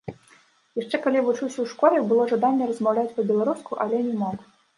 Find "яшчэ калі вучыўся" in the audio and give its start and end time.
0.79-1.59